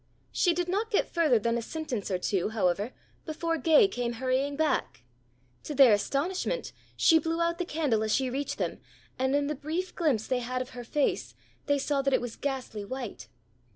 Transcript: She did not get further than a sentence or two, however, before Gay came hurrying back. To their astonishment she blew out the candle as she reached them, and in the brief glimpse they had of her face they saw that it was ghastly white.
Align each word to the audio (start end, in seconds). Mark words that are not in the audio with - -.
She 0.31 0.55
did 0.55 0.67
not 0.67 0.89
get 0.89 1.13
further 1.13 1.37
than 1.37 1.59
a 1.59 1.61
sentence 1.61 2.09
or 2.09 2.17
two, 2.17 2.49
however, 2.49 2.91
before 3.23 3.59
Gay 3.59 3.87
came 3.87 4.13
hurrying 4.13 4.55
back. 4.55 5.03
To 5.65 5.75
their 5.75 5.93
astonishment 5.93 6.71
she 6.97 7.19
blew 7.19 7.39
out 7.39 7.59
the 7.59 7.65
candle 7.65 8.01
as 8.01 8.11
she 8.11 8.27
reached 8.27 8.57
them, 8.57 8.79
and 9.19 9.35
in 9.35 9.45
the 9.45 9.53
brief 9.53 9.93
glimpse 9.93 10.25
they 10.25 10.39
had 10.39 10.59
of 10.59 10.71
her 10.71 10.83
face 10.83 11.35
they 11.67 11.77
saw 11.77 12.01
that 12.01 12.15
it 12.15 12.19
was 12.21 12.35
ghastly 12.35 12.83
white. 12.83 13.27